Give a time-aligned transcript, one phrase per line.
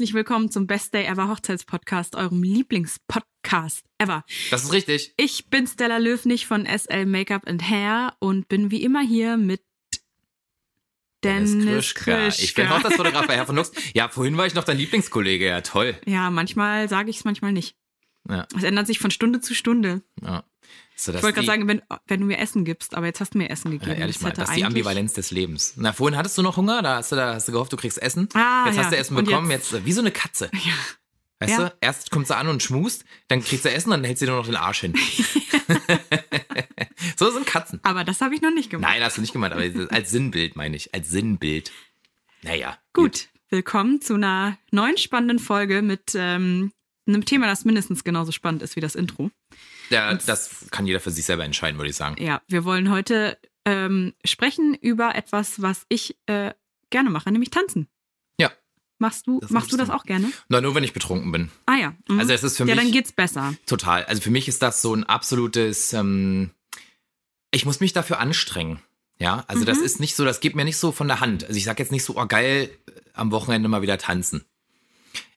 [0.00, 4.24] Herzlich willkommen zum Best Day Ever Hochzeitspodcast, eurem Lieblingspodcast ever.
[4.50, 5.12] Das ist richtig.
[5.18, 9.60] Ich bin Stella Löfnig von SL Makeup and Hair und bin wie immer hier mit
[11.22, 12.28] Dennis Krischka.
[12.28, 13.72] Ich bin Hochzeitsfotograf bei Herr von Lux.
[13.92, 15.46] Ja, vorhin war ich noch dein Lieblingskollege.
[15.46, 15.94] Ja, toll.
[16.06, 17.76] Ja, manchmal sage ich es, manchmal nicht.
[18.26, 18.48] Ja.
[18.56, 20.00] Es ändert sich von Stunde zu Stunde.
[20.22, 20.44] ja.
[21.02, 23.38] So, Ich wollte gerade sagen, wenn, wenn du mir Essen gibst, aber jetzt hast du
[23.38, 23.92] mir Essen gegeben.
[23.92, 25.72] ja, ehrlich Das mal, das ist die Ambivalenz des Lebens.
[25.76, 28.00] Na, vorhin hattest du noch Hunger, da hast du, da hast du gehofft, du kriegst
[28.02, 28.28] Essen.
[28.34, 28.82] Ah, jetzt ja.
[28.84, 30.50] hast du Essen bekommen, jetzt- jetzt, äh, wie so eine Katze.
[30.62, 30.74] Ja.
[31.42, 31.68] Weißt Ja.
[31.70, 34.36] du, erst kommt sie an und schmust, dann kriegt sie Essen, dann hält sie nur
[34.36, 34.92] noch den Arsch hin.
[37.16, 37.80] so sind Katzen.
[37.82, 38.90] Aber das habe ich noch nicht gemacht.
[38.92, 41.72] Nein, hast du nicht gemeint, aber als Sinnbild meine ich, als Sinnbild.
[42.42, 42.76] Naja.
[42.92, 46.72] Gut, willkommen zu einer neuen spannenden Folge mit ähm,
[47.06, 49.30] einem Thema, das mindestens genauso spannend ist wie das Intro.
[49.90, 52.16] Ja, das kann jeder für sich selber entscheiden, würde ich sagen.
[52.22, 56.52] Ja, wir wollen heute ähm, sprechen über etwas, was ich äh,
[56.90, 57.88] gerne mache, nämlich tanzen.
[58.38, 58.50] Ja.
[58.98, 60.30] Machst du, Das machst du das auch gerne?
[60.48, 61.50] Na, nur wenn ich betrunken bin.
[61.66, 61.94] Ah ja.
[62.08, 62.20] Mhm.
[62.20, 63.54] Also es ist für ja, mich dann geht's besser.
[63.66, 64.04] total.
[64.04, 66.50] Also für mich ist das so ein absolutes, ähm,
[67.50, 68.80] ich muss mich dafür anstrengen.
[69.18, 69.84] Ja, also das Mhm.
[69.84, 71.44] ist nicht so, das geht mir nicht so von der Hand.
[71.44, 72.70] Also ich sag jetzt nicht so, oh geil,
[73.12, 74.44] am Wochenende mal wieder tanzen.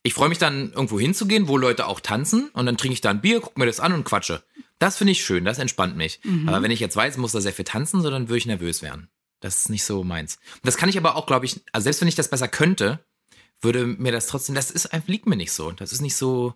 [0.04, 3.10] Ich freue mich dann irgendwo hinzugehen, wo Leute auch tanzen und dann trinke ich da
[3.10, 4.44] ein Bier, gucke mir das an und quatsche.
[4.78, 6.20] Das finde ich schön, das entspannt mich.
[6.24, 6.50] Mhm.
[6.50, 8.82] Aber wenn ich jetzt weiß, muss da sehr viel tanzen, so dann würde ich nervös
[8.82, 9.08] werden.
[9.40, 10.36] Das ist nicht so meins.
[10.56, 13.00] Und das kann ich aber auch, glaube ich, also selbst wenn ich das besser könnte,
[13.62, 15.72] würde mir das trotzdem, das ist einfach, liegt mir nicht so.
[15.72, 16.54] Das ist nicht so,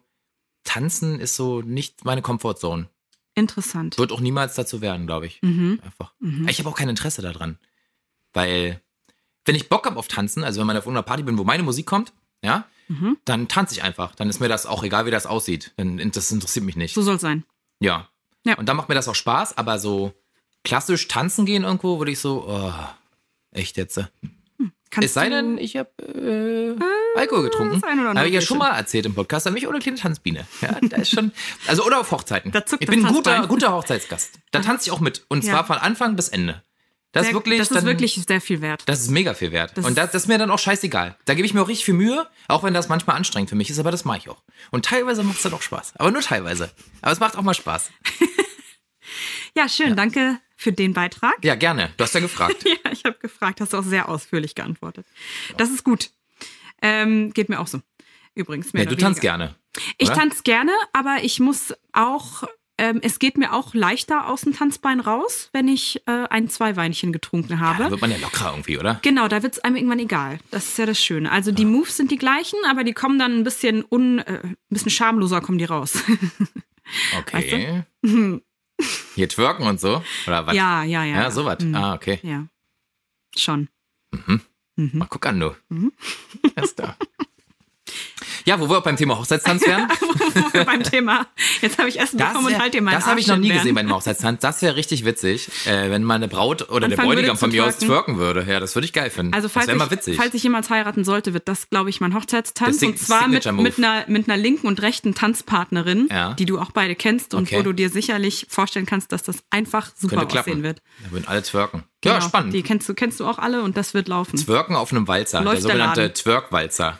[0.65, 2.89] tanzen ist so nicht meine Comfortzone.
[3.33, 3.97] Interessant.
[3.97, 5.41] Wird auch niemals dazu werden, glaube ich.
[5.41, 5.79] Mhm.
[5.85, 6.13] Einfach.
[6.19, 6.47] Mhm.
[6.49, 7.57] Ich habe auch kein Interesse daran.
[8.33, 8.81] Weil,
[9.45, 11.63] wenn ich Bock habe auf Tanzen, also wenn man auf einer Party bin, wo meine
[11.63, 12.13] Musik kommt,
[12.43, 13.17] ja, Mhm.
[13.25, 14.15] dann tanze ich einfach.
[14.15, 15.73] Dann ist mir das auch egal, wie das aussieht.
[15.77, 16.93] Dann, das interessiert mich nicht.
[16.93, 17.43] So soll's sein.
[17.79, 18.07] Ja.
[18.45, 18.57] Ja.
[18.57, 20.13] Und dann macht mir das auch Spaß, aber so
[20.63, 22.73] klassisch tanzen gehen irgendwo, würde ich so, oh,
[23.51, 23.99] echt jetzt.
[24.89, 27.73] Kannst es sei denn, ich habe äh, Alkohol getrunken.
[27.73, 29.67] das ein oder andere Habe ich ja schon mal erzählt im Podcast, da bin ich
[29.67, 30.47] ohne kleine Tanzbiene.
[30.61, 31.33] Ja, da ist schon,
[31.67, 32.53] also oder auf Hochzeiten.
[32.79, 34.39] Ich bin ein guter, guter Hochzeitsgast.
[34.51, 35.25] Da tanze ich auch mit.
[35.27, 35.51] Und Ja.
[35.53, 36.63] zwar von Anfang bis Ende.
[37.17, 38.83] Das Sehr- ist wirklich, das ist dann, wirklich sehr viel wert.
[38.85, 39.71] das ist mega viel wert.
[39.75, 41.15] Das und das, das ist mir dann auch scheißegal.
[41.25, 43.69] Da gebe ich mir auch richtig viel Mühe, auch wenn das manchmal anstrengend für mich
[43.71, 44.43] ist, aber das mache ich auch.
[44.69, 45.93] Und teilweise macht es dann auch Spaß.
[45.97, 46.71] Aber nur teilweise.
[47.01, 47.89] Aber es macht auch mal Spaß.
[49.55, 49.95] Ja, schön.
[49.95, 51.33] Danke für den Beitrag.
[51.43, 51.91] Ja, gerne.
[51.97, 52.63] Du hast ja gefragt.
[52.65, 55.07] Ja, ich habe gefragt, hast du auch sehr ausführlich geantwortet.
[55.57, 56.11] Das ist gut.
[56.81, 57.81] Ähm, geht mir auch so.
[58.35, 58.73] Übrigens.
[58.73, 59.55] Mehr Ja, du tanzt gerne.
[59.97, 62.43] Ich tanze gerne, aber ich muss auch,
[62.77, 66.75] ähm, es geht mir auch leichter aus dem Tanzbein raus, wenn ich äh, ein, zwei
[66.75, 67.85] Weinchen getrunken habe.
[67.85, 68.99] Da wird man ja lockerer irgendwie, oder?
[69.01, 70.39] Genau, da wird es einem irgendwann egal.
[70.51, 71.31] Das ist ja das Schöne.
[71.31, 74.57] Also die Moves sind die gleichen, aber die kommen dann ein bisschen un, äh, ein
[74.69, 76.03] bisschen schamloser kommen die raus.
[77.17, 77.83] Okay.
[79.15, 80.01] Hier twerken und so?
[80.25, 80.55] Oder was?
[80.55, 81.23] ja, ja, ja.
[81.23, 81.61] Ja, sowas.
[81.61, 81.75] Mhm.
[81.75, 82.19] Ah, okay.
[82.23, 82.47] Ja.
[83.35, 83.67] Schon.
[84.75, 85.55] Mal guck an, du.
[85.69, 85.91] Mhm.
[86.55, 86.95] Ist da.
[88.47, 89.87] Ja, wo wir auch beim Thema Hochzeitstanz wären.
[90.65, 91.27] Beim Thema.
[91.61, 93.37] Jetzt habe ich Essen Das, bekommen und wär- halt dir meinen das habe ich noch
[93.37, 94.39] nie gesehen bei einem Hochzeitstanz.
[94.41, 97.65] Das wäre richtig witzig, äh, wenn meine Braut oder der Anfangen würde Bräutigam von mir
[97.65, 98.17] aus twerken.
[98.17, 98.45] würde.
[98.47, 99.33] Ja, das würde ich geil finden.
[99.33, 100.15] Also falls das wäre mal ich, witzig.
[100.17, 102.77] falls ich jemals heiraten sollte, wird das, glaube ich, mein Hochzeitstanz.
[102.79, 106.33] Der Und zwar mit, mit, einer, mit einer linken und rechten Tanzpartnerin, Ja.
[106.33, 107.57] die du auch beide kennst und Okay.
[107.59, 110.49] wo du dir sicherlich vorstellen kannst, dass das einfach super Könnte klappen.
[110.51, 110.81] aussehen wird.
[111.03, 111.83] Da würden alle twerken.
[112.01, 112.15] Genau.
[112.15, 112.53] Ja, spannend.
[112.53, 114.37] Die kennst du, kennst du auch alle und das wird laufen.
[114.37, 115.41] Twerken auf einem Walzer.
[115.41, 116.13] Läuft der der sogenannte.
[116.13, 116.99] Twerkwalzer.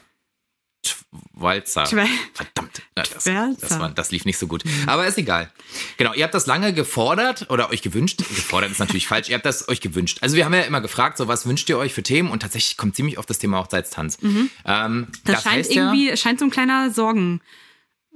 [1.33, 1.83] Walzer.
[1.85, 2.81] Twer- Verdammt.
[2.97, 3.23] Ja, das,
[3.59, 4.63] das, war, das lief nicht so gut.
[4.87, 5.51] Aber ist egal.
[5.97, 8.17] Genau, ihr habt das lange gefordert oder euch gewünscht.
[8.17, 9.29] Gefordert ist natürlich falsch.
[9.29, 10.19] Ihr habt das euch gewünscht.
[10.21, 12.29] Also wir haben ja immer gefragt, so was wünscht ihr euch für Themen?
[12.29, 14.17] Und tatsächlich kommt ziemlich oft das Thema Hochzeitstanz.
[14.21, 15.07] Ähm, Mhm.
[15.23, 17.41] Das, das scheint heißt ja, irgendwie, scheint so ein kleiner Sorgen,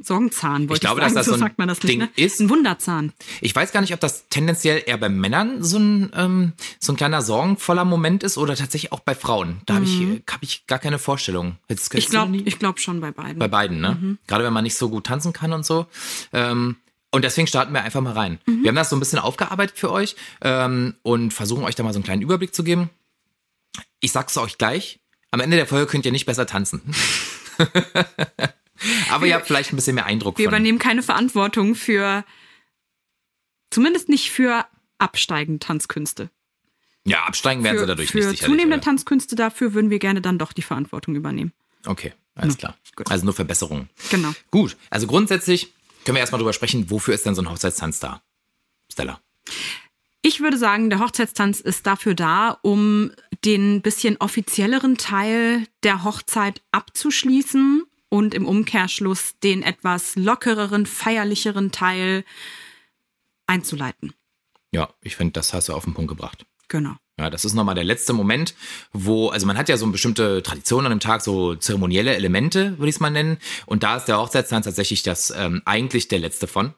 [0.03, 1.13] Sorgenzahn, wollte ich, glaube, sagen.
[1.15, 2.09] dass das so so ein sagt man das nicht, Ding ne?
[2.15, 2.39] ist.
[2.39, 3.13] Ein Wunderzahn.
[3.41, 6.95] Ich weiß gar nicht, ob das tendenziell eher bei Männern so ein, ähm, so ein
[6.95, 9.61] kleiner sorgenvoller Moment ist oder tatsächlich auch bei Frauen.
[9.65, 11.57] Da habe ich, äh, hab ich gar keine Vorstellung.
[11.69, 11.99] Jetzt, Mhm.
[11.99, 13.39] Ich glaube glaub schon bei beiden.
[13.39, 13.97] bei beiden, ne?
[13.99, 14.17] Mhm.
[14.27, 15.87] Gerade wenn man nicht so gut tanzen kann und so.
[16.33, 16.77] Ähm,
[17.11, 18.39] und deswegen starten wir einfach mal rein.
[18.45, 18.63] Mhm.
[18.63, 21.91] Wir haben das so ein bisschen aufgearbeitet für euch ähm, und versuchen euch da mal
[21.93, 22.89] so einen kleinen Überblick zu geben.
[23.99, 24.99] Ich sag's euch gleich.
[25.31, 26.81] Am Ende der Folge könnt ihr nicht besser tanzen.
[29.09, 30.53] Aber ihr habt vielleicht ein bisschen mehr Eindruck Wir von.
[30.53, 32.23] übernehmen keine Verantwortung für,
[33.69, 34.65] zumindest nicht für
[34.97, 36.29] absteigende Tanzkünste.
[37.05, 38.45] Ja, absteigen werden Für, sie dadurch für nicht sicherlich.
[38.51, 38.83] zunehmende oder?
[38.85, 41.51] Tanzkünste, dafür würden wir gerne dann doch die Verantwortung übernehmen.
[41.85, 42.77] Okay, alles klar.
[42.95, 43.09] gut.
[43.09, 43.89] Also nur Verbesserungen.
[44.11, 44.31] Genau.
[44.51, 45.73] Gut, also grundsätzlich
[46.05, 48.21] können wir erstmal drüber sprechen, wofür ist denn so ein Hochzeitstanz da?
[48.91, 49.19] Stella.
[50.21, 53.11] Ich würde sagen, der Hochzeitstanz ist dafür da, um
[53.43, 62.25] den bisschen offizielleren Teil der Hochzeit abzuschließen und im Umkehrschluss den etwas lockereren, feierlicheren Teil
[63.47, 64.13] einzuleiten.
[64.73, 66.45] Ja, ich finde, das hast du auf den Punkt gebracht.
[66.67, 66.95] Genau.
[67.17, 68.53] Ja, das ist nochmal der letzte Moment,
[68.91, 72.77] wo, also man hat ja so eine bestimmte Tradition an dem Tag, so zeremonielle Elemente,
[72.77, 73.37] würde ich es mal nennen.
[73.65, 76.73] Und da ist der Hochzeitstanz tatsächlich das ähm, eigentlich der letzte von.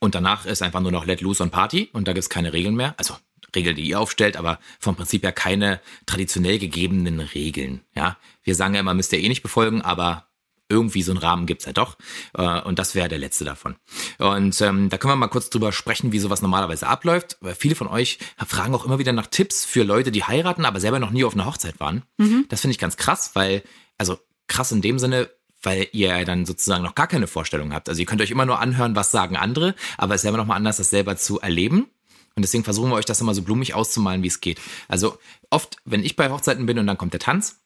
[0.00, 2.54] Und danach ist einfach nur noch Let Loose und Party und da gibt es keine
[2.54, 2.94] Regeln mehr.
[2.96, 3.16] Also
[3.54, 7.82] Regeln, die ihr aufstellt, aber vom Prinzip her keine traditionell gegebenen Regeln.
[7.94, 10.28] Ja, wir sagen ja immer, müsst ihr eh nicht befolgen, aber
[10.72, 11.96] irgendwie so einen Rahmen gibt's ja doch.
[12.34, 13.76] Äh, und das wäre der letzte davon.
[14.18, 17.36] Und ähm, da können wir mal kurz drüber sprechen, wie sowas normalerweise abläuft.
[17.40, 20.80] Weil viele von euch fragen auch immer wieder nach Tipps für Leute, die heiraten, aber
[20.80, 22.02] selber noch nie auf einer Hochzeit waren.
[22.16, 22.46] Mhm.
[22.48, 23.62] Das finde ich ganz krass, weil,
[23.98, 25.28] also krass in dem Sinne,
[25.62, 27.88] weil ihr ja dann sozusagen noch gar keine Vorstellung habt.
[27.88, 30.38] Also ihr könnt euch immer nur anhören, was sagen andere, aber es ist ja immer
[30.38, 31.86] noch mal anders, das selber zu erleben.
[32.34, 34.60] Und deswegen versuchen wir euch das immer so blumig auszumalen, wie es geht.
[34.88, 35.18] Also
[35.50, 37.60] oft, wenn ich bei Hochzeiten bin und dann kommt der Tanz,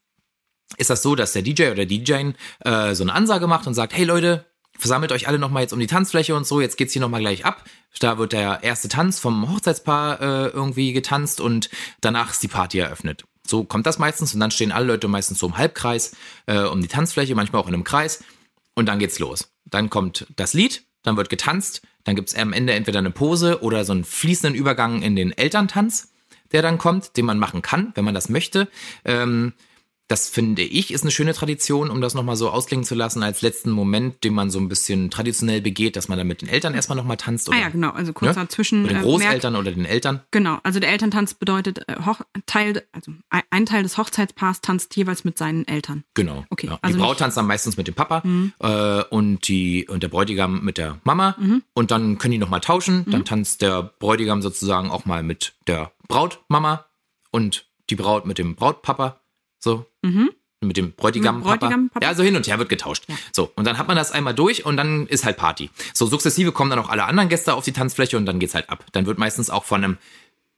[0.77, 3.95] ist das so, dass der DJ oder DJ äh, so eine Ansage macht und sagt,
[3.95, 4.45] hey Leute,
[4.79, 7.45] versammelt euch alle nochmal jetzt um die Tanzfläche und so, jetzt geht's hier nochmal gleich
[7.45, 7.65] ab.
[8.01, 11.71] Da wird der erste Tanz vom Hochzeitspaar äh, irgendwie getanzt und
[12.01, 13.25] danach ist die Party eröffnet.
[13.47, 16.17] So kommt das meistens und dann stehen alle Leute meistens so im Halbkreis
[16.47, 18.25] äh, um die Tanzfläche, manchmal auch in einem Kreis
[18.75, 19.49] und dann geht's los.
[19.65, 23.85] Dann kommt das Lied, dann wird getanzt, dann gibt's am Ende entweder eine Pose oder
[23.85, 26.13] so einen fließenden Übergang in den Elterntanz,
[26.53, 28.69] der dann kommt, den man machen kann, wenn man das möchte.
[29.05, 29.53] Ähm,
[30.09, 33.43] das finde ich ist eine schöne Tradition, um das nochmal so ausklingen zu lassen, als
[33.43, 36.75] letzten Moment, den man so ein bisschen traditionell begeht, dass man dann mit den Eltern
[36.75, 37.49] erstmal nochmal tanzt.
[37.49, 38.43] Oder, ah ja, genau, also kurz ne?
[38.43, 38.83] dazwischen.
[38.83, 40.23] Mit den äh, Großeltern äh, oder den Eltern.
[40.31, 43.13] Genau, also der Elterntanz bedeutet, äh, Hoch Teil, also
[43.51, 46.05] ein Teil des Hochzeitspaars tanzt jeweils mit seinen Eltern.
[46.15, 46.45] Genau.
[46.51, 46.69] Okay.
[46.69, 46.79] Ja.
[46.83, 48.53] Also die Braut tanzt dann meistens mit dem Papa mhm.
[48.61, 51.35] äh, und, die, und der Bräutigam mit der Mama.
[51.39, 51.63] Mhm.
[51.75, 53.05] Und dann können die nochmal tauschen.
[53.07, 53.11] Mhm.
[53.11, 56.85] Dann tanzt der Bräutigam sozusagen auch mal mit der Brautmama
[57.33, 59.21] und die Braut mit dem Brautpapa.
[59.59, 59.87] So.
[60.03, 60.31] Mhm.
[60.63, 62.05] Mit dem Bräutigam, Bräutigam Papa.
[62.05, 63.05] Ja, so hin und her wird getauscht.
[63.09, 63.15] Ja.
[63.33, 65.71] So, und dann hat man das einmal durch und dann ist halt Party.
[65.93, 68.71] So, sukzessive kommen dann auch alle anderen Gäste auf die Tanzfläche und dann geht's halt
[68.71, 68.85] ab.
[68.93, 69.99] Dann wird meistens auch von einem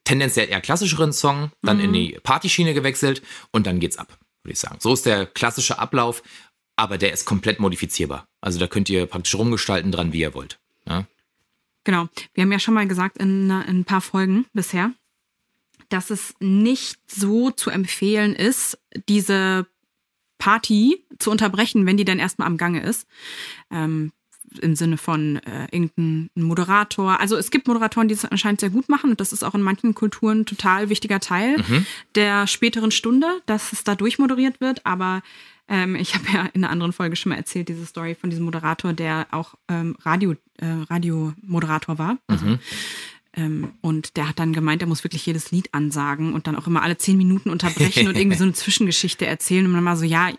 [0.05, 1.85] tendenziell eher klassischeren Song dann mhm.
[1.85, 4.77] in die Partyschiene gewechselt und dann geht's ab, würde ich sagen.
[4.79, 6.23] So ist der klassische Ablauf,
[6.77, 8.27] aber der ist komplett modifizierbar.
[8.41, 10.61] Also da könnt ihr praktisch rumgestalten dran, wie ihr wollt.
[10.87, 11.07] Ja?
[11.85, 12.09] Genau.
[12.35, 14.93] Wir haben ja schon mal gesagt in, in ein paar Folgen bisher,
[15.89, 19.67] dass es nicht so zu empfehlen ist, diese
[20.39, 23.07] Party zu unterbrechen, wenn die dann erstmal am Gange ist.
[23.71, 24.13] Ähm,
[24.63, 27.21] im Sinne von äh, irgendein Moderator.
[27.21, 29.63] Also es gibt Moderatoren, die es anscheinend sehr gut machen und das ist auch in
[29.63, 31.87] manchen Kulturen ein total wichtiger Teil mhm.
[32.15, 34.85] der späteren Stunde, dass es da durchmoderiert wird.
[34.87, 35.23] Aber
[35.69, 38.45] ähm, ich habe ja in einer anderen Folge schon mal erzählt, diese Story von diesem
[38.45, 42.19] Moderator, der auch ähm, Radio, äh, Radiomoderator war.
[42.27, 42.59] Also, mhm.
[43.35, 46.67] Ähm, und der hat dann gemeint, er muss wirklich jedes Lied ansagen und dann auch
[46.67, 49.67] immer alle zehn Minuten unterbrechen und irgendwie so eine Zwischengeschichte erzählen.
[49.67, 50.31] Und dann mal so, ja,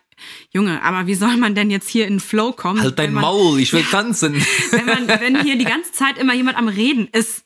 [0.52, 2.82] Junge, aber wie soll man denn jetzt hier in Flow kommen?
[2.82, 4.34] Halt dein man, Maul, ich will tanzen.
[4.72, 7.44] wenn, man, wenn hier die ganze Zeit immer jemand am Reden ist.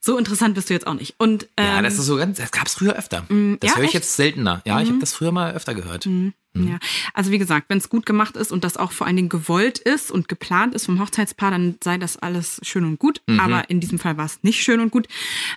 [0.00, 1.14] So interessant bist du jetzt auch nicht.
[1.18, 3.22] Und, ähm, ja, das ist so ganz, das gab es früher öfter.
[3.28, 3.94] Mm, das ja, höre ich echt?
[3.94, 4.62] jetzt seltener.
[4.66, 4.82] Ja, mhm.
[4.82, 6.06] ich habe das früher mal öfter gehört.
[6.06, 6.34] Mhm.
[6.52, 6.68] Mhm.
[6.68, 6.78] Ja,
[7.14, 9.78] also wie gesagt, wenn es gut gemacht ist und das auch vor allen Dingen gewollt
[9.78, 13.22] ist und geplant ist vom Hochzeitspaar, dann sei das alles schön und gut.
[13.26, 13.40] Mhm.
[13.40, 15.06] Aber in diesem Fall war es nicht schön und gut.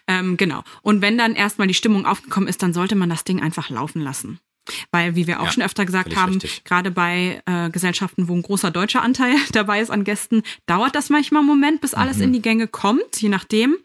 [0.07, 0.63] Ähm, genau.
[0.81, 4.01] Und wenn dann erstmal die Stimmung aufgekommen ist, dann sollte man das Ding einfach laufen
[4.01, 4.39] lassen.
[4.91, 6.63] Weil, wie wir auch ja, schon öfter gesagt haben, richtig.
[6.63, 11.10] gerade bei äh, Gesellschaften, wo ein großer deutscher Anteil dabei ist an Gästen, dauert das
[11.10, 12.24] manchmal einen Moment, bis alles mhm.
[12.24, 13.75] in die Gänge kommt, je nachdem.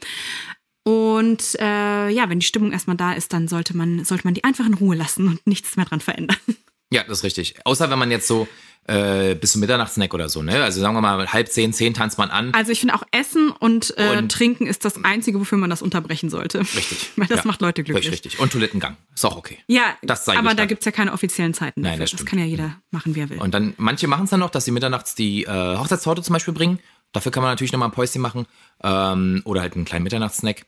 [0.84, 4.44] Und äh, ja, wenn die Stimmung erstmal da ist, dann sollte man, sollte man die
[4.44, 6.38] einfach in Ruhe lassen und nichts mehr dran verändern.
[6.90, 7.54] Ja, das ist richtig.
[7.64, 8.48] Außer wenn man jetzt so
[8.88, 10.64] äh, bis zum Mitternachtssnack oder so, ne?
[10.64, 12.54] Also sagen wir mal halb zehn, zehn tanzt man an.
[12.54, 15.82] Also ich finde auch Essen und, äh, und, Trinken ist das Einzige, wofür man das
[15.82, 16.60] unterbrechen sollte.
[16.60, 17.10] Richtig.
[17.16, 18.10] Weil das ja, macht Leute glücklich.
[18.10, 18.40] Richtig.
[18.40, 18.96] Und Toilettengang.
[19.14, 19.58] Ist auch okay.
[19.66, 21.98] Ja, das sei aber da gibt's ja keine offiziellen Zeiten dafür.
[21.98, 23.38] Nein, das, das kann ja jeder machen, wie er will.
[23.38, 26.54] Und dann, manche machen es dann noch, dass sie mitternachts die äh, Hochzeitstorte zum Beispiel
[26.54, 26.78] bringen.
[27.12, 28.46] Dafür kann man natürlich nochmal ein Päuschen machen.
[28.82, 30.64] Ähm, oder halt einen kleinen Mitternachtssnack.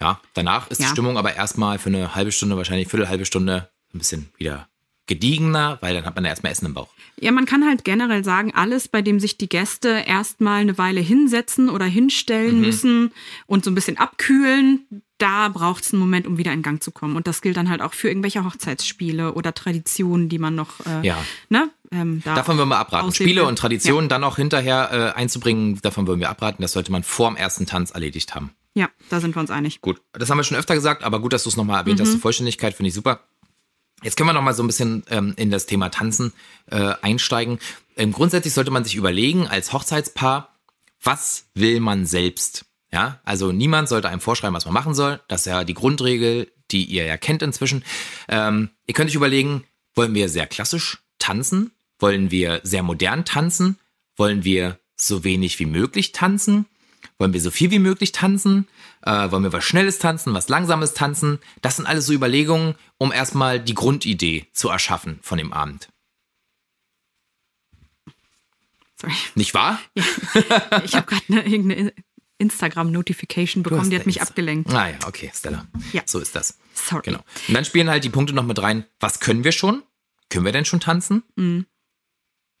[0.00, 0.86] Ja, danach ist ja.
[0.86, 4.66] die Stimmung aber erstmal für eine halbe Stunde, wahrscheinlich viertel halbe Stunde ein bisschen wieder
[5.10, 6.88] gediegener, weil dann hat man ja erstmal Essen im Bauch.
[7.18, 11.00] Ja, man kann halt generell sagen, alles, bei dem sich die Gäste erstmal eine Weile
[11.00, 12.60] hinsetzen oder hinstellen mhm.
[12.60, 13.12] müssen
[13.46, 14.86] und so ein bisschen abkühlen,
[15.18, 17.16] da braucht es einen Moment, um wieder in Gang zu kommen.
[17.16, 21.06] Und das gilt dann halt auch für irgendwelche Hochzeitsspiele oder Traditionen, die man noch, äh,
[21.06, 21.18] ja.
[21.50, 21.68] ne?
[21.92, 23.12] Ähm, da davon würden wir abraten.
[23.12, 24.08] Spiele und Traditionen ja.
[24.08, 26.62] dann auch hinterher äh, einzubringen, davon würden wir abraten.
[26.62, 28.52] Das sollte man vor dem ersten Tanz erledigt haben.
[28.74, 29.80] Ja, da sind wir uns einig.
[29.80, 32.04] Gut, das haben wir schon öfter gesagt, aber gut, dass du es nochmal erwähnt mhm.
[32.04, 32.14] hast.
[32.14, 33.20] Die Vollständigkeit finde ich super.
[34.02, 36.32] Jetzt können wir noch mal so ein bisschen ähm, in das Thema Tanzen
[36.70, 37.58] äh, einsteigen.
[37.96, 40.56] Ähm, grundsätzlich sollte man sich überlegen als Hochzeitspaar,
[41.02, 42.64] was will man selbst?
[42.92, 45.20] Ja, also niemand sollte einem vorschreiben, was man machen soll.
[45.28, 47.84] Das ist ja die Grundregel, die ihr ja kennt inzwischen.
[48.28, 49.64] Ähm, ihr könnt euch überlegen,
[49.94, 51.72] wollen wir sehr klassisch tanzen?
[51.98, 53.78] Wollen wir sehr modern tanzen?
[54.16, 56.66] Wollen wir so wenig wie möglich tanzen?
[57.20, 58.66] Wollen wir so viel wie möglich tanzen?
[59.02, 61.38] Äh, wollen wir was Schnelles tanzen, was Langsames tanzen?
[61.60, 65.90] Das sind alles so Überlegungen, um erstmal die Grundidee zu erschaffen von dem Abend.
[68.96, 69.12] Sorry.
[69.34, 69.78] Nicht wahr?
[69.94, 71.92] Ich habe gerade eine, irgendeine
[72.38, 74.70] Instagram-Notification bekommen, die hat mich Insta- abgelenkt.
[74.72, 75.66] Ah ja, okay, Stella.
[75.92, 76.00] Ja.
[76.06, 76.58] So ist das.
[76.72, 77.02] Sorry.
[77.04, 77.22] Genau.
[77.48, 78.86] Und dann spielen halt die Punkte noch mit rein.
[78.98, 79.82] Was können wir schon?
[80.30, 81.66] Können wir denn schon tanzen?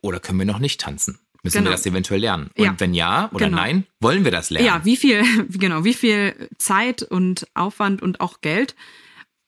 [0.02, 1.18] Oder können wir noch nicht tanzen?
[1.42, 1.58] Müssen.
[1.58, 1.70] Genau.
[1.70, 2.50] wir das eventuell lernen?
[2.56, 2.74] Und Ja.
[2.78, 3.58] wenn ja oder Genau.
[3.58, 4.66] nein, wollen wir das lernen?
[4.66, 8.74] Ja, wie viel, genau, wie viel Zeit und Aufwand und auch Geld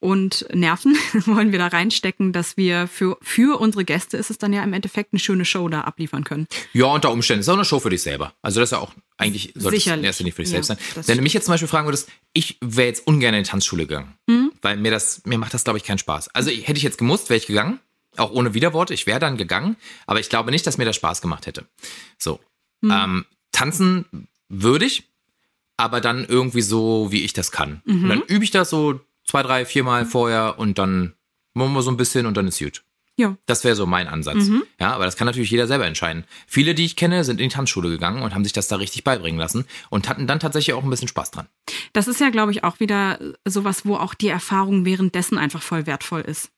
[0.01, 0.97] und Nerven
[1.27, 4.73] wollen wir da reinstecken, dass wir für, für unsere Gäste ist es dann ja im
[4.73, 6.49] Endeffekt eine schöne Show da abliefern können.
[6.73, 7.41] Ja, unter Umständen.
[7.43, 8.35] Ist auch eine Show für dich selber.
[8.43, 10.69] Also das ist ja auch eigentlich sollte es in erster Linie für dich Ja, selbst
[10.69, 10.79] sein.
[10.97, 13.49] das Wenn du mich jetzt zum Beispiel fragen würdest, ich wäre jetzt ungern in die
[13.51, 14.15] Tanzschule gegangen.
[14.27, 14.51] Mhm.
[14.61, 16.31] Weil mir das, mir macht das, glaube ich, keinen Spaß.
[16.35, 17.79] Also hätte ich jetzt gemusst, wäre ich gegangen.
[18.16, 18.92] Auch ohne Widerworte.
[18.95, 19.76] Ich wäre dann gegangen.
[20.07, 21.66] Aber ich glaube nicht, dass mir das Spaß gemacht hätte.
[22.19, 22.40] So.
[22.83, 22.90] Mhm.
[22.90, 25.04] Ähm, tanzen würde ich,
[25.76, 27.81] aber dann irgendwie so, wie ich das kann.
[27.87, 28.09] Und Mhm.
[28.09, 31.14] dann übe ich das so zwei, drei, viermal vorher und dann
[31.54, 32.83] machen wir so ein bisschen und dann ist gut.
[33.19, 33.37] Ja.
[33.45, 34.49] Das wäre so mein Ansatz.
[34.81, 36.25] Ja, aber das kann natürlich jeder selber entscheiden.
[36.47, 39.04] Viele, die ich kenne, sind in die Tanzschule gegangen und haben sich das da richtig
[39.04, 41.47] beibringen lassen und hatten dann tatsächlich auch ein bisschen Spaß dran.
[41.92, 45.87] Das ist ja, glaube ich, auch wieder sowas, wo auch die Erfahrung währenddessen einfach voll
[45.87, 46.50] wertvoll ist.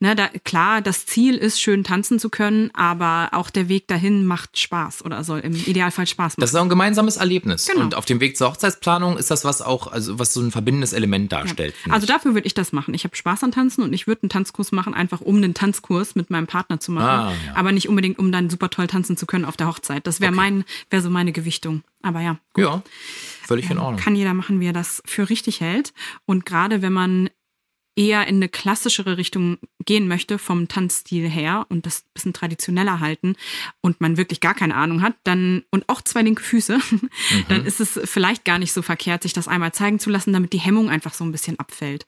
[0.00, 4.24] Ne, da, klar, das Ziel ist, schön tanzen zu können, aber auch der Weg dahin
[4.24, 6.40] macht Spaß oder soll im Idealfall Spaß machen.
[6.40, 7.66] Das ist auch ein gemeinsames Erlebnis.
[7.66, 7.82] Genau.
[7.84, 10.92] Und auf dem Weg zur Hochzeitsplanung ist das was auch, also was so ein verbindendes
[10.94, 11.74] Element darstellt.
[11.76, 12.94] finde Also dafür würde ich das machen.
[12.94, 16.14] Ich habe Spaß an Tanzen und ich würde einen Tanzkurs machen, einfach um einen Tanzkurs
[16.14, 17.06] mit meinem Partner zu machen.
[17.06, 17.54] Ah, ja.
[17.54, 20.06] Aber nicht unbedingt, um dann super toll tanzen zu können auf der Hochzeit.
[20.06, 20.36] Das wäre Okay.
[20.36, 21.82] mein, wäre so meine Gewichtung.
[22.02, 22.82] Aber ja, ja,
[23.46, 24.00] völlig in Ordnung.
[24.00, 25.92] kann jeder machen, wie er das für richtig hält.
[26.24, 27.28] Und gerade wenn man
[28.00, 32.98] eher in eine klassischere Richtung gehen möchte vom Tanzstil her und das ein bisschen traditioneller
[32.98, 33.36] halten
[33.82, 36.78] und man wirklich gar keine Ahnung hat, dann und auch zwei linke Füße,
[37.48, 40.54] dann ist es vielleicht gar nicht so verkehrt, sich das einmal zeigen zu lassen, damit
[40.54, 42.06] die Hemmung einfach so ein bisschen abfällt.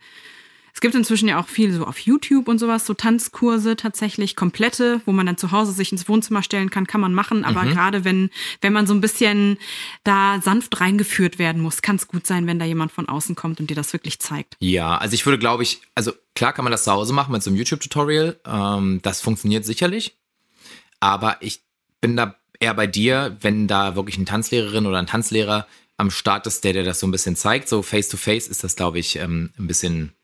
[0.75, 5.03] Es gibt inzwischen ja auch viel so auf YouTube und sowas, so Tanzkurse tatsächlich, komplette,
[5.05, 7.45] wo man dann zu Hause sich ins Wohnzimmer stellen kann, kann man machen.
[7.45, 8.31] Aber gerade wenn,
[8.63, 9.59] wenn man so ein bisschen
[10.03, 13.61] da sanft reingeführt werden muss, kann es gut sein, wenn da jemand von außen kommt
[13.61, 14.57] und dir das wirklich zeigt.
[14.61, 17.43] Ja, also ich würde, glaube ich, also klar kann man das zu Hause machen mit
[17.43, 18.41] so einem YouTube-Tutorial.
[18.47, 20.17] Ähm, das funktioniert sicherlich.
[21.01, 21.61] Aber ich
[22.01, 26.47] bin da eher bei dir, wenn da wirklich eine Tanzlehrerin oder ein Tanzlehrer am Start
[26.47, 27.69] ist, der dir das so ein bisschen zeigt.
[27.69, 30.15] So face-to-face ist das, glaube ich, ähm, ein bisschen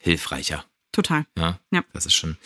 [0.00, 0.64] hilfreicher.
[0.92, 1.24] Total.
[1.38, 1.84] Ja, Ja.
[1.92, 2.36] das ist schon.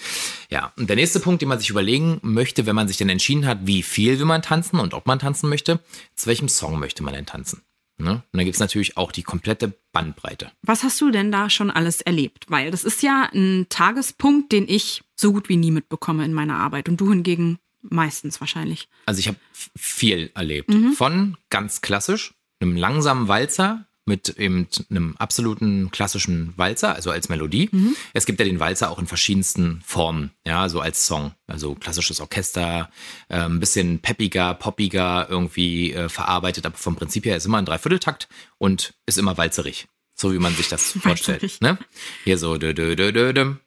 [0.50, 3.46] Ja, und der nächste Punkt, den man sich überlegen möchte, wenn man sich denn entschieden
[3.46, 5.80] hat, wie viel will man tanzen und ob man tanzen möchte,
[6.14, 7.62] zu welchem Song möchte man denn tanzen?
[7.96, 8.10] Ne?
[8.10, 10.50] Und dann gibt es natürlich auch die komplette Bandbreite.
[10.62, 12.44] Was hast du denn da schon alles erlebt?
[12.48, 16.58] Weil das ist ja ein Tagespunkt, den ich so gut wie nie mitbekomme in meiner
[16.58, 18.88] Arbeit und du hingegen meistens wahrscheinlich.
[19.06, 19.38] Also ich habe
[19.76, 20.74] viel erlebt.
[20.96, 27.70] Von ganz klassisch, einem langsamen Walzer mit eben einem absoluten klassischen Walzer, also als Melodie.
[28.12, 31.32] Es gibt ja den Walzer auch in verschiedensten Formen, ja, so als Song.
[31.46, 32.90] Also klassisches Orchester,
[33.28, 37.66] äh, ein bisschen peppiger, poppiger irgendwie äh, verarbeitet, aber vom Prinzip her ist immer ein
[37.66, 39.88] Dreivierteltakt und ist immer walzerig.
[40.14, 41.60] So wie man sich das vorstellt.
[41.60, 41.78] Ne?
[42.24, 43.58] Hier so dö, dö, dö, dö, dö,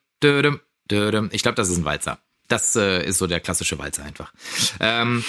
[0.42, 1.30] düm, dö, düm.
[1.32, 2.20] Ich glaube, das ist ein Walzer.
[2.48, 4.32] Das äh, ist so der klassische Walzer einfach.
[4.80, 5.24] Ähm,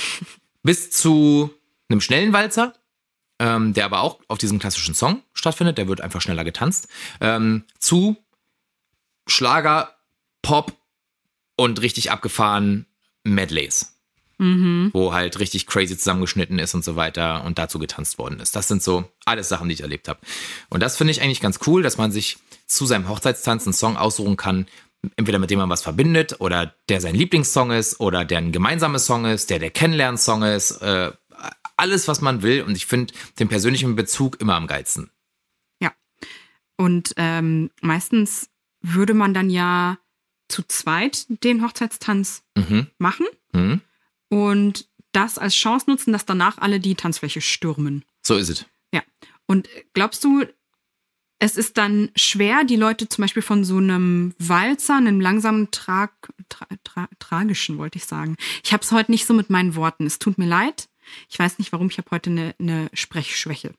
[0.63, 1.51] bis zu
[1.89, 2.75] einem schnellen Walzer,
[3.39, 5.79] ähm, der aber auch auf diesem klassischen Song stattfindet.
[5.79, 6.89] Der wird einfach schneller getanzt.
[7.21, 8.17] Ähm, zu
[9.27, 9.95] Schlager,
[10.43, 10.73] Pop
[11.57, 12.87] und richtig abgefahren
[13.25, 13.95] Medleys.
[14.93, 18.55] Wo halt richtig crazy zusammengeschnitten ist und so weiter und dazu getanzt worden ist.
[18.55, 20.21] Das sind so alles Sachen, die ich erlebt habe.
[20.69, 23.97] Und das finde ich eigentlich ganz cool, dass man sich zu seinem Hochzeitstanz einen Song
[23.97, 24.67] aussuchen kann,
[25.17, 29.07] entweder mit dem man was verbindet oder der sein Lieblingssong ist oder der ein gemeinsames
[29.07, 30.83] Song ist, der der Kennenlernsong ist.
[30.83, 31.13] Äh,
[31.79, 32.63] alles, was man will.
[32.63, 35.11] Und ich finde den persönlichen Bezug immer am geilsten.
[35.81, 35.93] Ja.
[36.77, 39.99] Und ähm, meistens würde man dann ja
[40.49, 42.87] zu zweit den Hochzeitstanz Mhm.
[42.99, 43.81] machen Mhm.
[44.29, 48.05] und das als Chance nutzen, dass danach alle die Tanzfläche stürmen.
[48.23, 48.67] So ist es.
[48.93, 49.03] Ja.
[49.47, 50.45] Und glaubst du,
[51.39, 56.13] es ist dann schwer, die Leute zum Beispiel von so einem Walzer, einem langsamen Trag,
[56.49, 58.37] tra, tra, tragischen, wollte ich sagen.
[58.65, 60.05] Ich habe es heute nicht so mit meinen Worten.
[60.07, 60.89] Es tut mir leid.
[61.29, 61.89] Ich weiß nicht, warum.
[61.91, 63.73] Ich habe heute eine, eine Sprechschwäche.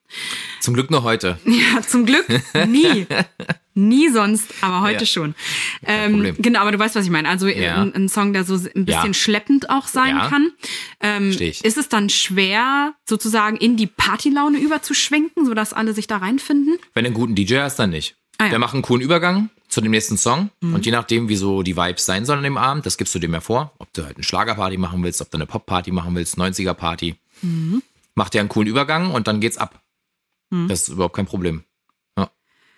[0.60, 1.40] Zum Glück nur heute.
[1.46, 2.26] Ja, zum Glück
[2.68, 3.06] nie.
[3.76, 5.06] Nie sonst, aber heute Ja.
[5.06, 5.36] schon.
[5.86, 7.30] Ähm, genau, aber du weißt, was ich meine.
[7.30, 7.82] Also Ja.
[7.82, 9.14] ein, ein Song, der so ein bisschen Ja.
[9.14, 10.52] schleppend auch sein kann.
[11.00, 16.78] Ähm, ist es dann schwer, sozusagen in die Partylaune überzuschwenken, sodass alle sich da reinfinden?
[16.94, 18.16] Wenn du einen guten DJ hast, dann nicht.
[18.38, 18.50] Ah.
[18.50, 20.50] Der macht einen coolen Übergang zu dem nächsten Song.
[20.62, 23.20] Und je nachdem, wie so die Vibes sein sollen an dem Abend, das gibst du
[23.20, 23.72] dem ja vor.
[23.78, 27.16] Ob du halt eine Schlagerparty machen willst, ob du eine Popparty machen willst, 90er-Party.
[27.44, 27.82] Mhm.
[28.16, 29.82] Macht der einen coolen Übergang und dann geht's ab.
[30.50, 31.64] Das ist überhaupt kein Problem.
[32.18, 32.32] Ja.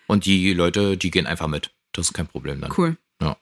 [0.06, 1.70] Und die Leute, die gehen einfach mit.
[1.92, 2.72] Das ist kein Problem dann.
[2.76, 2.98] Cool.
[3.20, 3.38] Ja.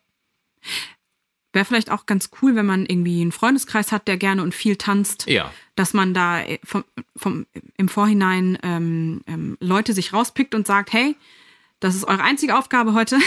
[1.53, 4.77] Wäre vielleicht auch ganz cool, wenn man irgendwie einen Freundeskreis hat, der gerne und viel
[4.77, 5.53] tanzt, Ja.
[5.75, 6.85] dass man da äh, vom,
[7.17, 11.17] vom, im Vorhinein ähm, ähm, Leute sich rauspickt und sagt, hey,
[11.81, 13.19] das ist eure einzige Aufgabe heute,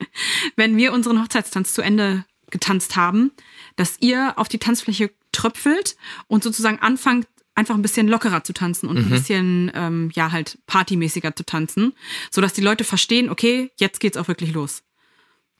[0.56, 3.32] wenn wir unseren Hochzeitstanz zu Ende getanzt haben,
[3.76, 5.96] dass ihr auf die Tanzfläche tröpfelt
[6.28, 10.58] und sozusagen anfangt, einfach ein bisschen lockerer zu tanzen und ein bisschen, ähm, ja, halt
[10.66, 11.94] partymäßiger zu tanzen,
[12.30, 14.83] sodass die Leute verstehen, okay, jetzt geht's auch wirklich los.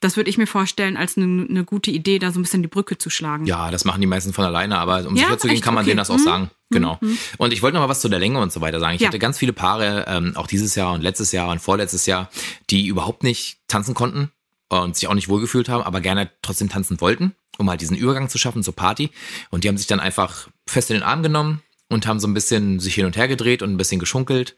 [0.04, 2.68] Das würde ich mir vorstellen, als eine, eine gute Idee, da so ein bisschen die
[2.68, 3.46] Brücke zu schlagen.
[3.46, 5.64] Ja, das machen die meisten von alleine, aber um Ja, sicher zu gehen, echt?
[5.64, 5.90] kann man Okay.
[5.92, 6.22] denen das auch Mhm.
[6.24, 6.50] sagen.
[6.70, 6.98] Genau.
[7.38, 8.96] Und ich wollte noch mal was zu der Länge und so weiter sagen.
[8.96, 9.08] Ich Ja.
[9.08, 12.28] hatte ganz viele Paare, ähm, auch dieses Jahr und letztes Jahr und vorletztes Jahr,
[12.68, 14.30] die überhaupt nicht tanzen konnten
[14.68, 18.28] und sich auch nicht wohlgefühlt haben, aber gerne trotzdem tanzen wollten, um halt diesen Übergang
[18.28, 19.10] zu schaffen zur Party.
[19.50, 22.34] Und die haben sich dann einfach fest in den Arm genommen und haben so ein
[22.34, 24.54] bisschen sich hin und her gedreht und ein bisschen geschunkelt.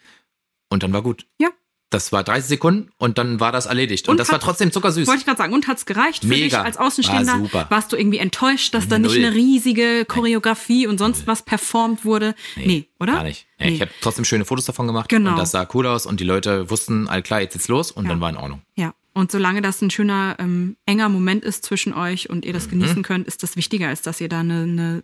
[0.71, 1.27] Und dann war gut.
[1.41, 1.51] Ja.
[1.91, 4.09] Das war 30 Sekunden und dann war das erledigt.
[4.09, 5.07] Und, Und das war hat- trotzdem zuckersüß.
[5.07, 6.59] Wollte ich gerade sagen, und hat's gereicht für Mega.
[6.59, 7.35] dich als Außenstehender?
[7.35, 7.67] War super.
[7.71, 9.25] Warst du irgendwie enttäuscht, dass da nicht Null.
[9.27, 12.35] eine riesige Choreografie und sonst was performt wurde?
[12.57, 13.13] Nee, oder?
[13.13, 13.47] Gar nicht.
[13.61, 13.75] Nee, Nee.
[13.77, 15.31] Ich habe trotzdem schöne Fotos davon gemacht Genau.
[15.31, 18.05] und das sah cool aus und die Leute wussten, all klar, jetzt geht's los und
[18.05, 18.11] Ja.
[18.11, 18.63] dann war in Ordnung.
[18.75, 22.55] Ja, und solange das ein schöner, ähm, enger Moment ist zwischen euch und ihr Mhm.
[22.57, 25.03] das genießen könnt, ist das wichtiger, als dass ihr da eine, eine,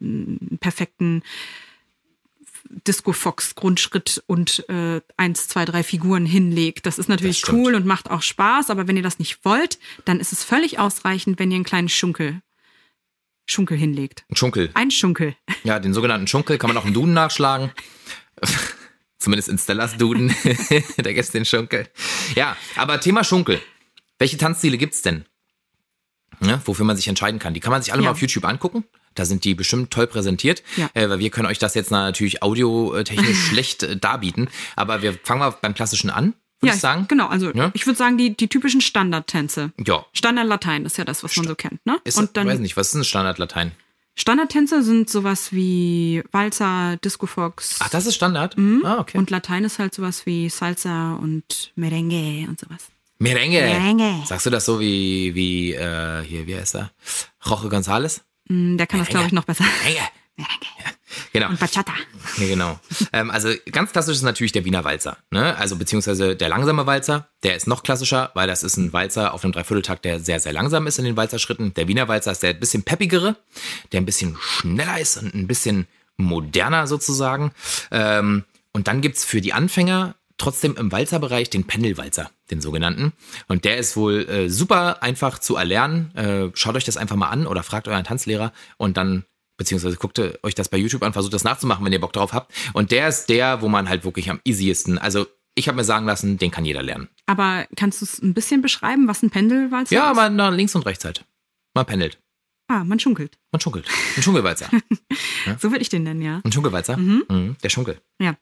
[2.70, 6.86] einen perfekten Disco-Fox-Grundschritt und äh, eins, zwei, drei Figuren hinlegt.
[6.86, 9.78] Das ist natürlich Das cool und macht auch Spaß, aber wenn ihr das nicht wollt,
[10.04, 12.40] dann ist es völlig ausreichend, wenn ihr einen kleinen Schunkel,
[13.46, 14.24] Schunkel hinlegt.
[14.30, 14.70] Ein Schunkel.
[14.74, 15.36] Ein Schunkel.
[15.64, 17.72] Ja, den sogenannten Schunkel kann man auch im Duden nachschlagen.
[19.18, 20.34] Zumindest in Stellas Duden.
[20.96, 21.88] da gibt's den Schunkel.
[22.34, 23.60] Ja, aber Thema Schunkel.
[24.18, 25.24] Welche Tanzstile gibt's denn?
[26.40, 27.54] Ne, wofür man sich entscheiden kann.
[27.54, 28.06] Die kann man sich alle Ja.
[28.06, 28.84] mal auf YouTube angucken.
[29.14, 30.88] Da sind die bestimmt toll präsentiert, Ja.
[30.94, 34.48] äh, weil wir können euch das jetzt natürlich audiotechnisch schlecht äh, darbieten.
[34.76, 37.06] Aber wir fangen mal beim Klassischen an, würde Ja, ich sagen.
[37.08, 37.26] genau.
[37.28, 37.70] Also Ja?
[37.74, 39.72] ich würde sagen, die, die typischen Standardtänze.
[39.86, 41.98] Ja, Standard-Latein ist ja das, was man so kennt, ne?
[42.04, 43.72] ist, und dann weiß nicht, was ist ein Standardlatein?
[44.14, 47.78] Standardtänze sind sowas wie Walzer, Disco Fox.
[47.80, 48.56] Ach, das ist Standard?
[48.84, 49.16] Ah, okay.
[49.16, 52.88] Und Latein ist halt sowas wie Salsa und Merengue und sowas.
[53.18, 53.62] Merengue.
[53.62, 54.22] Merengue.
[54.26, 56.90] Sagst du das so wie, wie, äh, hier, wie heißt er?
[57.48, 58.20] Roche González?
[58.52, 59.64] Mm, Der kann das, glaube ich, noch besser.
[60.36, 60.92] Merengue.
[61.32, 61.48] Genau.
[61.48, 61.92] Und Bachata.
[62.38, 62.80] Ja, genau.
[63.12, 65.18] ähm, also ganz klassisch ist natürlich der Wiener Walzer.
[65.30, 65.56] Ne?
[65.56, 69.44] Also beziehungsweise der langsame Walzer, der ist noch klassischer, weil das ist ein Walzer auf
[69.44, 71.74] einem Dreivierteltakt, der sehr, sehr langsam ist in den Walzerschritten.
[71.74, 73.36] Der Wiener Walzer ist der ein bisschen peppigere,
[73.92, 75.86] der ein bisschen schneller ist und ein bisschen
[76.16, 77.52] moderner sozusagen.
[77.90, 83.12] Ähm, und dann gibt's für die Anfänger trotzdem im Walzerbereich den Pendelwalzer, den sogenannten.
[83.48, 86.14] Und der ist wohl äh, super einfach zu erlernen.
[86.16, 89.24] Äh, schaut euch das einfach mal an oder fragt euren Tanzlehrer und dann
[89.58, 92.52] beziehungsweise guckt euch das bei YouTube an, versucht das nachzumachen, wenn ihr Bock drauf habt.
[92.72, 96.06] Und der ist der, wo man halt wirklich am easiesten, also ich habe mir sagen
[96.06, 97.08] lassen, den kann jeder lernen.
[97.26, 100.18] Aber kannst du es ein bisschen beschreiben, was ein Pendelwalzer Ja, ist?
[100.18, 101.24] aber nach links und rechts halt.
[101.74, 102.18] Man pendelt.
[102.68, 103.38] Ah, man schunkelt.
[103.52, 103.86] Man schunkelt.
[104.16, 104.68] Ein Schunkelwalzer.
[105.58, 106.40] So würde ich den nennen, ja.
[106.44, 106.96] Ein Schunkelwalzer.
[106.96, 107.56] Mhm.
[107.62, 108.00] Der Schunkel.
[108.20, 108.36] Ja.